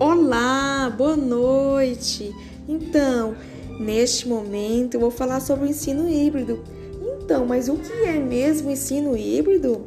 [0.00, 2.32] Olá, boa noite.
[2.68, 3.34] Então,
[3.80, 6.62] neste momento eu vou falar sobre o ensino híbrido.
[7.02, 9.86] Então, mas o que é mesmo ensino híbrido?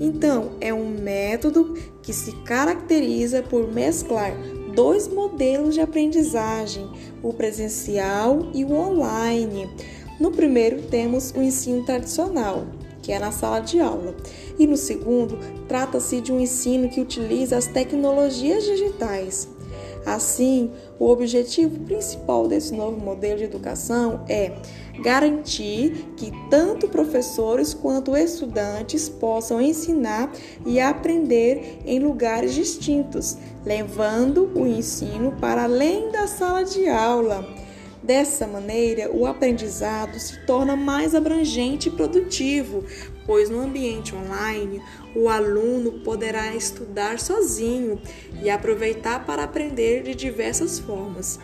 [0.00, 4.32] Então, é um método que se caracteriza por mesclar
[4.74, 6.90] dois modelos de aprendizagem,
[7.22, 9.70] o presencial e o online.
[10.18, 12.66] No primeiro, temos o ensino tradicional,
[13.02, 14.14] que é na sala de aula.
[14.58, 15.38] E no segundo,
[15.68, 19.48] trata-se de um ensino que utiliza as tecnologias digitais.
[20.04, 24.52] Assim, o objetivo principal desse novo modelo de educação é
[25.00, 30.32] garantir que tanto professores quanto estudantes possam ensinar
[30.66, 37.61] e aprender em lugares distintos, levando o ensino para além da sala de aula.
[38.02, 42.84] Dessa maneira, o aprendizado se torna mais abrangente e produtivo,
[43.24, 44.82] pois no ambiente online
[45.14, 48.00] o aluno poderá estudar sozinho
[48.42, 51.38] e aproveitar para aprender de diversas formas.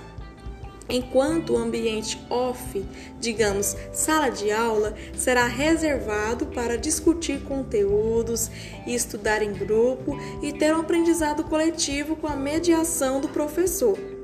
[0.91, 2.84] Enquanto o ambiente off,
[3.20, 8.50] digamos sala de aula, será reservado para discutir conteúdos,
[8.87, 14.18] estudar em grupo e ter um aprendizado coletivo com a mediação do professor.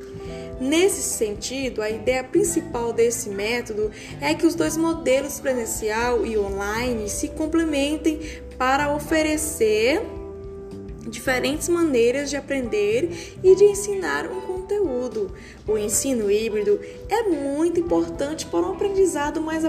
[0.60, 7.08] Nesse sentido, a ideia principal desse método é que os dois modelos presencial e online
[7.08, 8.20] se complementem
[8.56, 10.00] para oferecer
[11.08, 15.32] diferentes maneiras de aprender e de ensinar um conteúdo.
[15.66, 19.64] O ensino híbrido é muito importante para um aprendizado mais,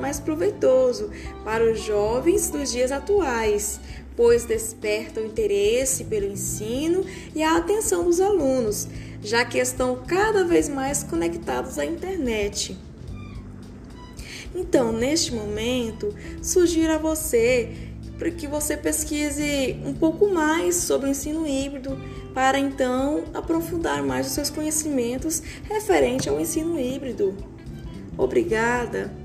[0.00, 1.10] mais proveitoso
[1.44, 3.80] para os jovens dos dias atuais,
[4.16, 8.86] pois desperta o interesse pelo ensino e a atenção dos alunos,
[9.24, 12.78] já que estão cada vez mais conectados à internet.
[14.54, 21.10] Então, neste momento, sugiro a você para que você pesquise um pouco mais sobre o
[21.10, 21.98] ensino híbrido,
[22.32, 27.34] para então aprofundar mais os seus conhecimentos referente ao ensino híbrido.
[28.16, 29.23] Obrigada!